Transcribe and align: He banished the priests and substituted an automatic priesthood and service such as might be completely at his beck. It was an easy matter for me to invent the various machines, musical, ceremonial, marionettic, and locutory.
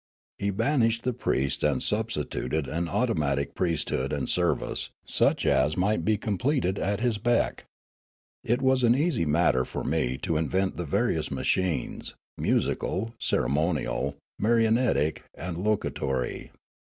He 0.39 0.49
banished 0.49 1.03
the 1.03 1.13
priests 1.13 1.61
and 1.63 1.83
substituted 1.83 2.67
an 2.67 2.89
automatic 2.89 3.53
priesthood 3.53 4.11
and 4.11 4.27
service 4.27 4.89
such 5.05 5.45
as 5.45 5.77
might 5.77 6.03
be 6.03 6.17
completely 6.17 6.81
at 6.81 7.01
his 7.01 7.19
beck. 7.19 7.65
It 8.43 8.63
was 8.63 8.81
an 8.83 8.95
easy 8.95 9.25
matter 9.25 9.63
for 9.63 9.83
me 9.83 10.17
to 10.23 10.37
invent 10.37 10.75
the 10.77 10.85
various 10.85 11.29
machines, 11.29 12.15
musical, 12.35 13.13
ceremonial, 13.19 14.15
marionettic, 14.39 15.21
and 15.35 15.57
locutory. 15.59 16.49